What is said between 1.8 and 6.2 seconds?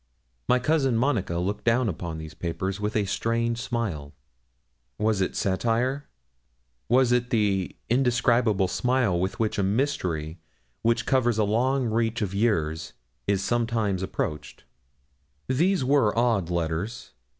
upon these papers with a strange smile; was it satire